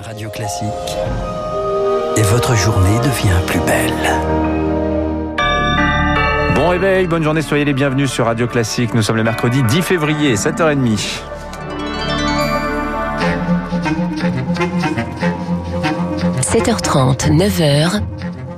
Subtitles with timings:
[0.00, 0.66] Radio Classique.
[2.16, 3.92] Et votre journée devient plus belle.
[6.54, 8.94] Bon réveil, bonne journée, soyez les bienvenus sur Radio Classique.
[8.94, 11.20] Nous sommes le mercredi 10 février, 7h30.–
[16.42, 18.00] 7h30, 9h,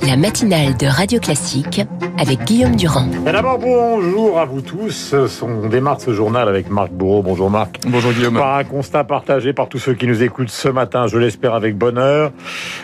[0.07, 1.81] la matinale de Radio Classique
[2.19, 3.07] avec Guillaume Durand.
[3.25, 5.14] D'abord, bonjour à vous tous.
[5.43, 7.23] On démarre ce journal avec Marc Bourreau.
[7.23, 7.79] Bonjour Marc.
[7.87, 8.35] Bonjour Guillaume.
[8.35, 11.77] Par un constat partagé par tous ceux qui nous écoutent ce matin, je l'espère avec
[11.77, 12.32] bonheur,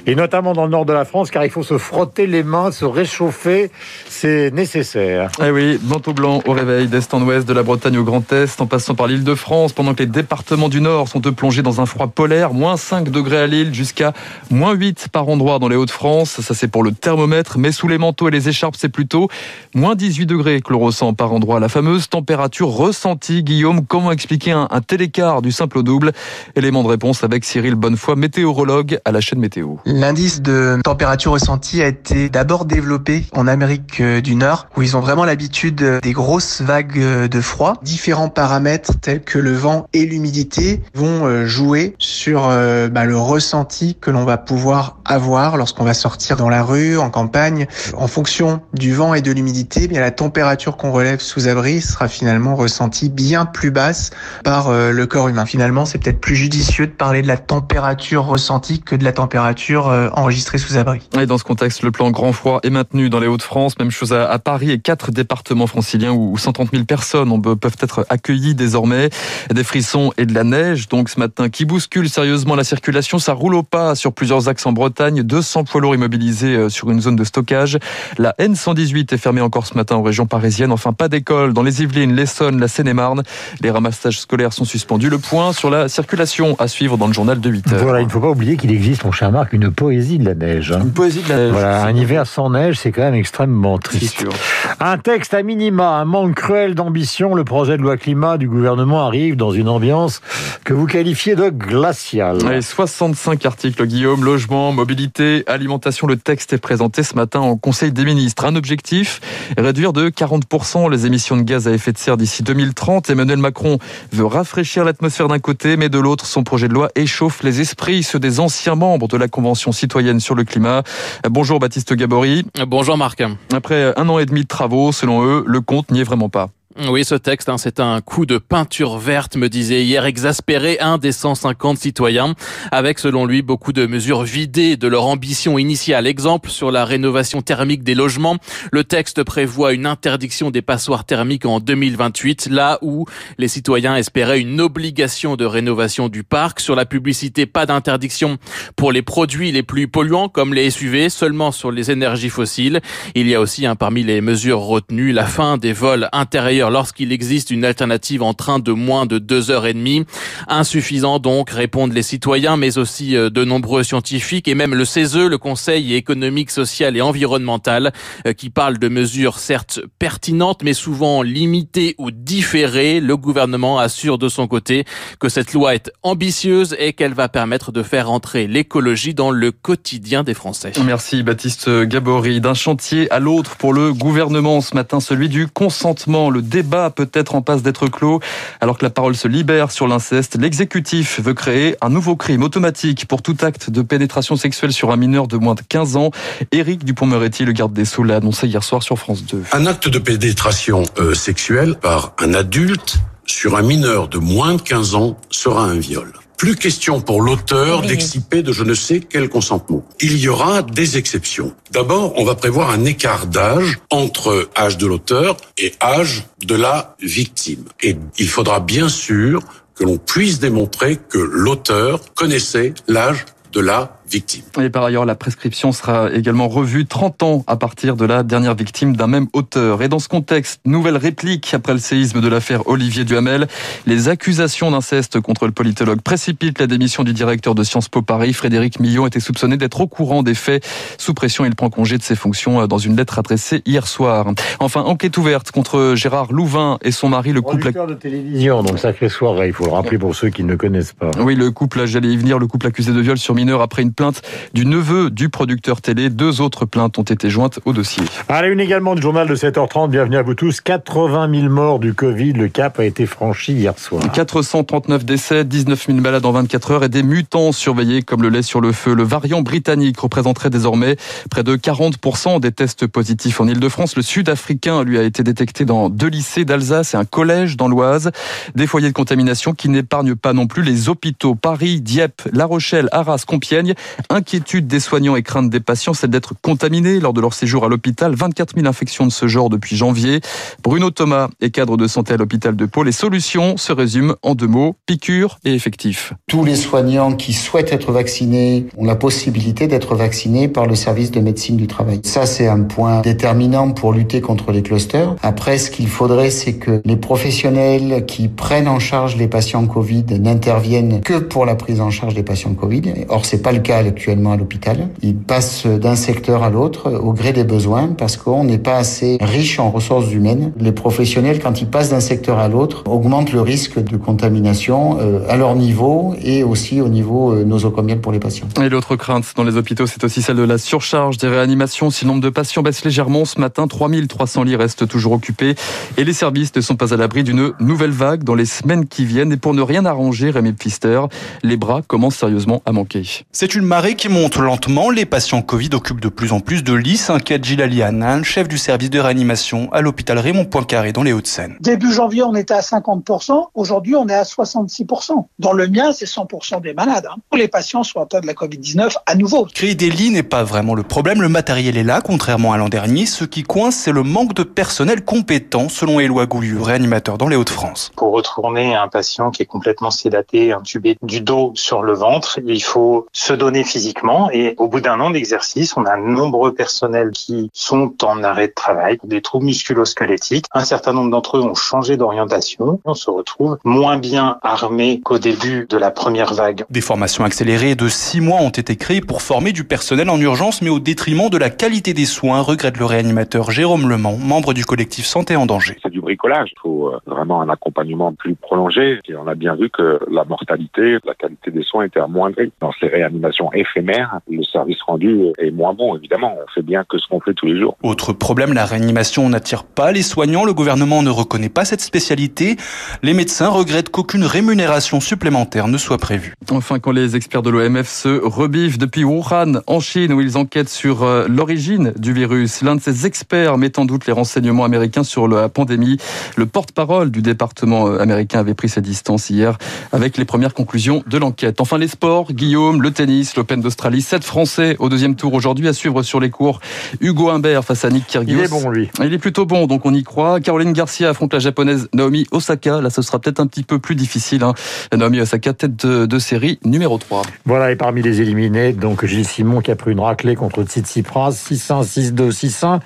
[0.07, 2.71] et notamment dans le nord de la France, car il faut se frotter les mains,
[2.71, 3.71] se réchauffer,
[4.09, 5.31] c'est nécessaire.
[5.45, 8.61] Eh oui, manteau blanc au réveil, d'est en ouest, de la Bretagne au Grand Est,
[8.61, 11.81] en passant par l'île de France, pendant que les départements du nord sont plongés dans
[11.81, 14.13] un froid polaire, moins 5 degrés à Lille, jusqu'à
[14.51, 16.41] moins 8 par endroit dans les Hauts-de-France.
[16.41, 19.29] Ça c'est pour le thermomètre, mais sous les manteaux et les écharpes, c'est plutôt
[19.75, 21.61] Moins 18 degrés que l'on ressent par endroit.
[21.61, 23.43] La fameuse température ressentie.
[23.43, 26.13] Guillaume, comment expliquer un, un tel écart du simple au double?
[26.57, 29.75] Élément de réponse avec Cyril Bonnefoy, météorologue à la chaîne météo.
[29.85, 34.97] L'indice de température ressentie a été d'abord développé en Amérique euh, du Nord, où ils
[34.97, 37.75] ont vraiment l'habitude des grosses vagues euh, de froid.
[37.83, 43.97] Différents paramètres tels que le vent et l'humidité vont euh, jouer sur bah, le ressenti
[44.01, 48.61] que l'on va pouvoir avoir lorsqu'on va sortir dans la rue, en campagne, en fonction
[48.73, 53.09] du vent et de l'humidité bien la température qu'on relève sous abri sera finalement ressentie
[53.09, 54.11] bien plus basse
[54.45, 55.47] par euh, le corps humain.
[55.47, 59.89] Finalement, c'est peut-être plus judicieux de parler de la température ressentie que de la température
[59.89, 61.09] euh, enregistrée sous abri.
[61.27, 63.79] Dans ce contexte, le plan grand froid est maintenu dans les Hauts-de-France.
[63.79, 68.55] Même chose à, Paris et quatre départements franciliens où 130 000 personnes peuvent être accueillies
[68.55, 69.11] désormais.
[69.53, 73.19] Des frissons et de la neige, donc ce matin, qui bouscule sérieusement la circulation.
[73.19, 75.23] Ça roule au pas sur plusieurs axes en Bretagne.
[75.23, 77.79] 200 poids lourds immobilisés euh, sur une zone de stockage.
[78.19, 80.71] La N118 est fermée encore ce matin en région parisienne.
[80.71, 83.23] Enfin, pas d'école dans les Yvelines, l'Essonne, la Seine-et-Marne.
[83.63, 85.09] Les ramassages scolaires sont suspendus.
[85.09, 87.83] Le point sur la circulation à suivre dans le journal de 8 heures.
[87.83, 90.35] Voilà, il ne faut pas oublier qu'il existe, mon cher Marc, une poésie de la
[90.35, 90.73] neige.
[90.73, 91.53] Une poésie de la neige.
[91.53, 94.19] Voilà, un hiver sans neige, c'est quand même extrêmement triste.
[94.19, 94.33] Sûr.
[94.81, 97.35] Un texte à minima, un manque cruel d'ambition.
[97.35, 100.21] Le projet de loi climat du gouvernement arrive dans une ambiance
[100.65, 102.39] que vous qualifiez de glaciale.
[102.53, 106.07] Et 65 articles, Guillaume, logement, mobilité, alimentation.
[106.07, 108.45] Le texte est présenté ce matin en Conseil des ministres.
[108.45, 109.21] Un objectif,
[109.57, 113.11] réduire de 40% les émissions de gaz à effet de serre d'ici 2030.
[113.11, 113.79] Emmanuel Macron
[114.11, 118.03] veut rafraîchir l'atmosphère d'un côté, mais de l'autre, son projet de loi échauffe les esprits,
[118.03, 120.83] ceux des anciens membres de la Convention citoyenne sur le climat.
[121.31, 122.45] Bonjour Baptiste Gabory.
[122.67, 123.23] Bonjour Marc.
[123.53, 126.49] Après un an et demi de travaux, selon eux, le compte n'y est vraiment pas.
[126.77, 130.99] Oui, ce texte, hein, c'est un coup de peinture verte, me disait hier exaspéré un
[130.99, 132.35] des 150 citoyens,
[132.73, 136.09] avec selon lui beaucoup de mesures vidées de leur ambition initiale.
[136.09, 138.39] Exemple sur la rénovation thermique des logements.
[138.73, 143.07] Le texte prévoit une interdiction des passoires thermiques en 2028, là où
[143.39, 146.59] les citoyens espéraient une obligation de rénovation du parc.
[146.59, 148.37] Sur la publicité, pas d'interdiction
[148.75, 152.81] pour les produits les plus polluants comme les SUV, seulement sur les énergies fossiles.
[153.15, 157.13] Il y a aussi hein, parmi les mesures retenues la fin des vols intérieurs lorsqu'il
[157.13, 160.05] existe une alternative en train de moins de deux heures et demie.
[160.49, 165.17] Insuffisant donc, répondent les citoyens, mais aussi euh, de nombreux scientifiques et même le CESE,
[165.17, 167.93] le Conseil économique, social et environnemental,
[168.27, 173.01] euh, qui parle de mesures certes pertinentes, mais souvent limitées ou différées.
[173.01, 174.85] Le gouvernement assure de son côté
[175.19, 179.53] que cette loi est ambitieuse et qu'elle va permettre de faire entrer l'écologie dans le
[179.53, 180.73] quotidien des Français.
[180.85, 182.41] Merci Baptiste Gabory.
[182.41, 186.31] D'un chantier à l'autre pour le gouvernement ce matin, celui du consentement.
[186.55, 188.21] Débat peut être en passe d'être clos.
[188.61, 193.07] Alors que la parole se libère sur l'inceste, l'exécutif veut créer un nouveau crime automatique
[193.07, 196.11] pour tout acte de pénétration sexuelle sur un mineur de moins de 15 ans.
[196.53, 199.43] Éric Dupont-Moretti, le garde des Sceaux, l'a annoncé hier soir sur France 2.
[199.53, 204.63] Un acte de pénétration euh, sexuelle par un adulte sur un mineur de moins de
[204.63, 206.13] 15 ans sera un viol.
[206.45, 209.83] Plus question pour l'auteur d'exciper de je ne sais quel consentement.
[210.03, 211.55] Il y aura des exceptions.
[211.71, 216.97] D'abord, on va prévoir un écart d'âge entre âge de l'auteur et âge de la
[217.01, 217.65] victime.
[217.83, 219.41] Et il faudra bien sûr
[219.75, 224.45] que l'on puisse démontrer que l'auteur connaissait l'âge de la victime.
[224.63, 228.55] Et par ailleurs, la prescription sera également revue 30 ans à partir de la dernière
[228.55, 229.83] victime d'un même auteur.
[229.83, 233.49] Et dans ce contexte, nouvelle réplique après le séisme de l'affaire Olivier Duhamel.
[233.87, 238.33] Les accusations d'inceste contre le politologue précipitent la démission du directeur de Sciences Po Paris.
[238.33, 240.65] Frédéric Millon était soupçonné d'être au courant des faits.
[240.97, 244.27] Sous pression, il prend congé de ses fonctions euh, dans une lettre adressée hier soir.
[244.61, 247.73] Enfin, enquête ouverte contre Gérard Louvain et son mari, le couple...
[247.73, 251.11] de télévision, donc sacré soirée, il faut le rappeler pour ceux qui ne connaissent pas.
[251.19, 253.93] Oui, le couple, j'allais y venir, le couple accusé de viol sur mineur après une
[253.93, 254.23] plainte plainte
[254.53, 256.11] du neveu du producteur télé.
[256.11, 258.05] Deux autres plaintes ont été jointes au dossier.
[258.29, 260.61] À la une également du journal de 7h30, bienvenue à vous tous.
[260.61, 264.03] 80 000 morts du Covid, le cap a été franchi hier soir.
[264.13, 268.43] 439 décès, 19 000 malades en 24 heures et des mutants surveillés comme le lait
[268.43, 268.95] sur le feu.
[268.95, 270.97] Le variant britannique représenterait désormais
[271.31, 273.97] près de 40% des tests positifs en Ile-de-France.
[273.97, 278.11] Le sud-africain, lui, a été détecté dans deux lycées d'Alsace et un collège dans l'Oise.
[278.55, 281.35] Des foyers de contamination qui n'épargnent pas non plus les hôpitaux.
[281.35, 283.75] Paris, Dieppe, La Rochelle, Arras, Compiègne.
[284.11, 287.69] Inquiétude des soignants et crainte des patients, c'est d'être contaminés lors de leur séjour à
[287.69, 288.15] l'hôpital.
[288.15, 290.21] 24 000 infections de ce genre depuis janvier.
[290.63, 292.83] Bruno Thomas est cadre de santé à l'hôpital de Pau.
[292.83, 296.13] Les solutions se résument en deux mots, piqûre et effectif.
[296.29, 301.11] Tous les soignants qui souhaitent être vaccinés ont la possibilité d'être vaccinés par le service
[301.11, 302.01] de médecine du travail.
[302.05, 305.15] Ça, c'est un point déterminant pour lutter contre les clusters.
[305.23, 310.05] Après, ce qu'il faudrait, c'est que les professionnels qui prennent en charge les patients Covid
[310.21, 312.83] n'interviennent que pour la prise en charge des patients Covid.
[313.09, 314.89] Or, c'est pas le cas actuellement à l'hôpital.
[315.03, 319.19] Ils passent d'un secteur à l'autre au gré des besoins parce qu'on n'est pas assez
[319.21, 320.53] riche en ressources humaines.
[320.59, 325.21] Les professionnels, quand ils passent d'un secteur à l'autre, augmentent le risque de contamination euh,
[325.29, 328.49] à leur niveau et aussi au niveau euh, nosocomial pour les patients.
[328.63, 331.91] Et l'autre crainte dans les hôpitaux, c'est aussi celle de la surcharge des réanimations.
[331.91, 335.55] Si le nombre de patients baisse légèrement ce matin, 3300 lits restent toujours occupés
[335.97, 339.05] et les services ne sont pas à l'abri d'une nouvelle vague dans les semaines qui
[339.05, 339.33] viennent.
[339.33, 341.01] Et pour ne rien arranger, Rémi Pfister,
[341.43, 343.25] les bras commencent sérieusement à manquer.
[343.33, 344.91] C'est une marée qui monte lentement.
[344.91, 348.59] Les patients Covid occupent de plus en plus de lits, s'inquiète Gilles Aliane, chef du
[348.59, 351.57] service de réanimation à l'hôpital Raymond Poincaré dans les Hauts-de-Seine.
[351.61, 353.49] Début janvier, on était à 50%.
[353.55, 355.27] Aujourd'hui, on est à 66%.
[355.39, 357.07] Dans le mien, c'est 100% des malades.
[357.11, 357.17] Hein.
[357.37, 359.47] Les patients sont atteints de la Covid-19 à nouveau.
[359.55, 361.23] Créer des lits n'est pas vraiment le problème.
[361.23, 363.07] Le matériel est là, contrairement à l'an dernier.
[363.07, 367.37] Ce qui coince, c'est le manque de personnel compétent, selon Éloi Goulieu, réanimateur dans les
[367.37, 367.93] Hauts-de-France.
[367.97, 372.63] Pour retourner un patient qui est complètement sédaté, intubé du dos sur le ventre, il
[372.63, 374.31] faut se donner physiquement.
[374.33, 378.53] Et au bout d'un an d'exercice, on a nombreux personnels qui sont en arrêt de
[378.55, 380.47] travail, des troubles musculo-squelettiques.
[380.53, 382.81] Un certain nombre d'entre eux ont changé d'orientation.
[382.85, 386.65] On se retrouve moins bien armés qu'au début de la première vague.
[386.71, 390.63] Des formations accélérées de six mois ont été créées pour former du personnel en urgence,
[390.63, 394.65] mais au détriment de la qualité des soins, regrette le réanimateur Jérôme Lemans, membre du
[394.65, 395.77] collectif Santé en danger.
[395.83, 396.51] C'est du bricolage.
[396.57, 399.01] Il faut vraiment un accompagnement plus prolongé.
[399.09, 402.53] Et on a bien vu que la mortalité, la qualité des soins était amoindrie.
[402.61, 406.35] Dans ces réanimations éphémères, le service rendu est moins bon, évidemment.
[406.37, 407.77] On fait bien que ce qu'on fait tous les jours.
[407.83, 410.45] Autre problème, la réanimation n'attire pas les soignants.
[410.45, 412.57] Le gouvernement ne reconnaît pas cette spécialité.
[413.03, 416.35] Les médecins regrettent qu'aucune rémunération supplémentaire ne soit prévue.
[416.51, 420.69] Enfin, quand les experts de l'OMF se rebiffent depuis Wuhan, en Chine, où ils enquêtent
[420.69, 425.29] sur l'origine du virus, l'un de ces experts met en doute les renseignements américains sur
[425.29, 425.99] la pandémie.
[426.37, 429.59] Le porte-parole du département américain avait pris sa distance hier
[429.93, 431.61] avec les premières conclusions de l'enquête.
[431.61, 435.73] Enfin, les sports, Guillaume, le tennis, l'Open d'Australie, sept Français au deuxième tour aujourd'hui à
[435.73, 436.61] suivre sur les cours.
[437.01, 438.39] Hugo Humbert face à Nick Kyrgios.
[438.39, 438.91] Il est bon, lui.
[439.03, 440.41] Il est plutôt bon, donc on y croit.
[440.41, 442.81] Caroline Garcia affronte la japonaise Naomi Osaka.
[442.81, 444.43] Là, ce sera peut-être un petit peu plus difficile.
[444.43, 444.55] Hein.
[444.95, 447.23] Naomi Osaka, tête de, de, série numéro 3.
[447.45, 451.31] Voilà, et parmi les éliminés, donc Gilles Simon qui a pris une raclée contre Tsitsipas,
[451.31, 452.81] 6-1, 6-2, 6-1.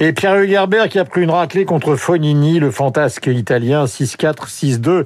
[0.00, 5.04] Et Pierre Herbert qui a pris une raclée contre Fonini, le fantasque italien, 6-4, 6-2,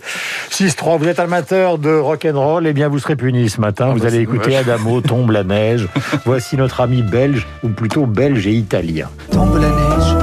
[0.51, 0.99] 6-3.
[0.99, 3.89] Vous êtes amateur de rock'n'roll, eh bien vous serez puni ce matin.
[3.91, 4.74] Ah vous bah, allez écouter moche.
[4.75, 5.89] Adamo, Tombe la neige.
[6.25, 9.09] Voici notre ami belge, ou plutôt belge et italien.
[9.31, 10.17] Tombe la neige.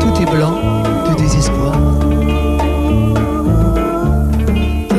[0.00, 1.74] Tout est blanc de désespoir.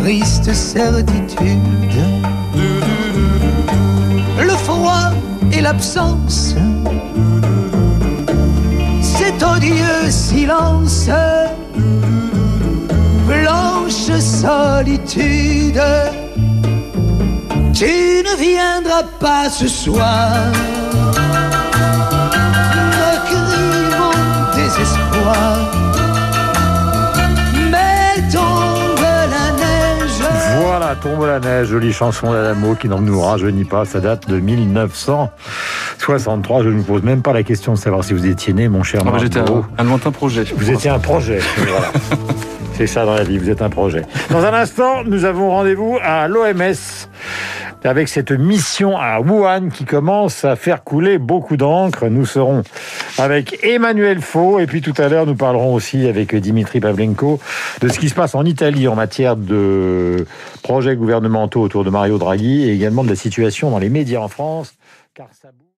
[0.02, 1.58] Triste certitude.
[4.40, 5.10] Le froid
[5.52, 6.56] et l'absence.
[9.02, 11.10] Cet odieux silence.
[13.28, 15.82] Blanche solitude.
[17.74, 20.30] Tu ne viendras pas ce soir.
[22.92, 23.14] Me
[23.98, 24.12] mon
[24.56, 25.72] désespoir.
[27.72, 30.22] Mais tombe la neige.
[30.62, 33.86] Voilà, Tombe la neige, jolie chanson d'Adamo qui n'en nous rajeunit pas.
[33.86, 34.40] Ça date de
[36.04, 36.64] 1963.
[36.64, 38.84] Je ne vous pose même pas la question de savoir si vous étiez né, mon
[38.84, 40.44] cher Ah bah, J'étais un, un lointain projet.
[40.56, 41.40] Vous étiez un projet.
[41.58, 41.92] voilà.
[42.74, 44.02] C'est ça dans la vie, vous êtes un projet.
[44.32, 46.74] Dans un instant, nous avons rendez-vous à l'OMS
[47.84, 52.08] avec cette mission à Wuhan qui commence à faire couler beaucoup d'encre.
[52.08, 52.64] Nous serons
[53.18, 57.40] avec Emmanuel Faux et puis tout à l'heure nous parlerons aussi avec Dimitri Pavlenko
[57.82, 60.26] de ce qui se passe en Italie en matière de
[60.64, 64.30] projets gouvernementaux autour de Mario Draghi et également de la situation dans les médias en
[64.30, 64.74] France.
[65.14, 65.50] Car ça.